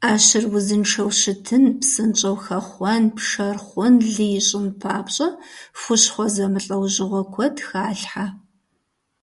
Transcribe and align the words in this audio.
Ӏэщыр 0.00 0.44
узыншэу 0.54 1.10
щытын, 1.20 1.64
псынщӀэу 1.80 2.36
хэхъуэн, 2.44 3.04
пшэр 3.16 3.56
хъун, 3.66 3.94
лы 4.12 4.26
ищӀын 4.38 4.66
папщӀэ, 4.80 5.28
хущхъуэ 5.80 6.26
зэмылӀэужьыгъуэ 6.34 7.22
куэд 7.32 7.56
халъхьэ. 7.66 8.26